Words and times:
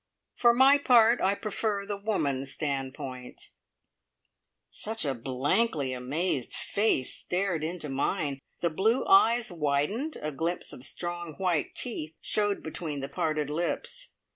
For 0.33 0.51
my 0.51 0.79
part, 0.79 1.21
I 1.21 1.35
prefer 1.35 1.85
the 1.85 1.95
woman's 1.95 2.51
standpoint." 2.53 3.49
Such 4.71 5.05
a 5.05 5.13
blankly 5.13 5.93
amazed 5.93 6.53
face 6.55 7.13
stared 7.13 7.63
into 7.63 7.87
mine! 7.87 8.39
The 8.61 8.71
blue 8.71 9.05
eyes 9.05 9.51
widened, 9.51 10.17
a 10.19 10.31
glimpse 10.31 10.73
of 10.73 10.83
strong 10.83 11.33
white 11.35 11.75
teeth 11.75 12.15
showed 12.19 12.63
between 12.63 13.01
the 13.01 13.09
parted 13.09 13.51
lips. 13.51 14.09